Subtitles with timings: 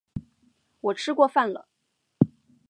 [0.79, 1.67] 我吃过饭了